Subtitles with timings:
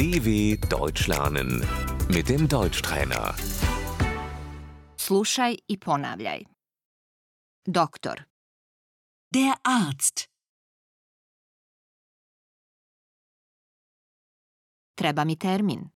[0.00, 1.50] DW Deutsch lernen
[2.08, 3.34] mit dem Deutschtrainer.
[4.96, 6.44] Slušaj i ponavljaj.
[7.66, 8.24] Doktor,
[9.34, 10.28] Der Arzt.
[14.94, 15.90] treba mi termin.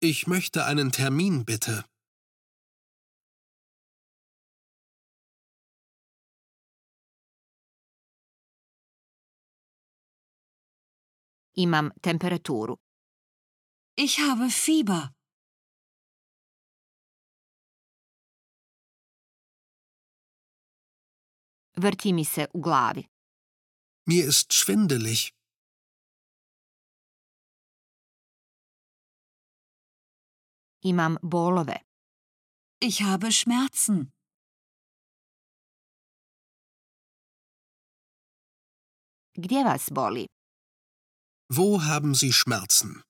[0.00, 1.84] Ich möchte einen Termin bitte.
[11.56, 12.89] Imam temperaturu.
[14.04, 15.02] Ich habe Fieber.
[21.82, 23.02] Vrti mi se u glavi.
[24.06, 25.20] Mir ist schwindelig.
[30.90, 31.78] Imam bolove.
[32.88, 33.98] Ich habe Schmerzen.
[39.42, 40.24] Gdje vas boli?
[41.56, 43.09] Wo haben Sie Schmerzen?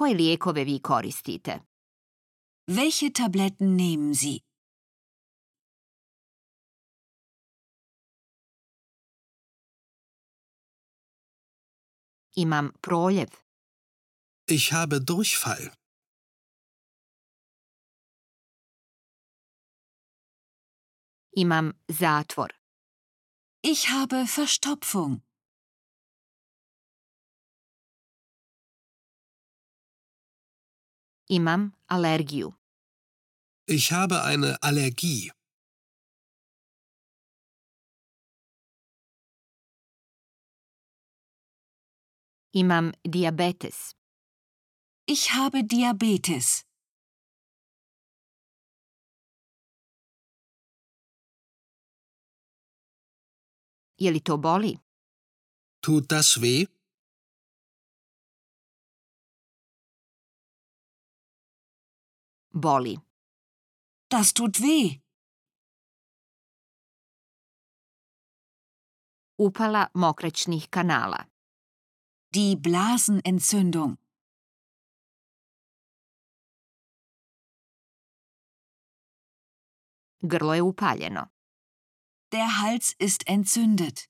[0.00, 1.60] Koje lijekove vi koristite?
[2.66, 4.38] Welche Tabletten nehmen Sie?
[12.36, 13.28] Imam proljev.
[14.46, 15.70] Ich habe Durchfall.
[21.36, 22.50] Imam zatvor.
[23.62, 25.29] Ich habe Verstopfung.
[31.30, 32.54] Imam alergiju.
[33.66, 35.30] Ich habe eine Allergie.
[42.52, 43.94] Imam dijabetes.
[45.06, 46.64] Ich habe Diabetes.
[53.96, 54.80] Je li to boli?
[55.80, 56.66] Tut das weh?
[62.52, 62.98] Boli.
[64.10, 65.00] Das tut weh.
[69.38, 71.26] Upala mokraćnih kanala.
[72.34, 73.96] Die Blasenentzündung.
[80.22, 81.26] Grlo je upaljeno.
[82.32, 84.09] Der Hals ist entzündet.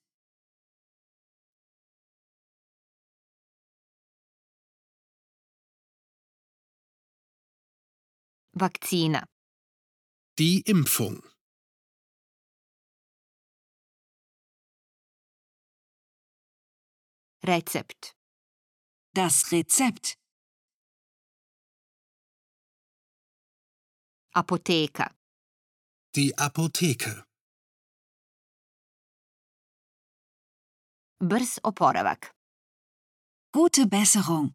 [8.61, 9.25] Vakcina.
[10.39, 11.23] Die Impfung.
[17.43, 18.15] Recept.
[19.15, 20.19] Das Rezept.
[24.35, 25.07] Apoteka.
[26.15, 27.25] Die Apotheke.
[31.19, 32.31] Brz oporavak.
[33.53, 34.55] Gute Besserung.